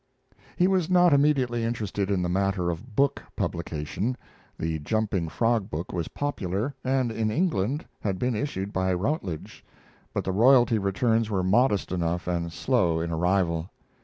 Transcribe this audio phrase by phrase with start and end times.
[0.57, 4.17] ]He was not immediately interested in the matter of book publication.
[4.57, 9.63] The Jumping Frog book was popular, and in England had been issued by Routledge;
[10.11, 13.69] but the royalty returns were modest enough and slow in arrival.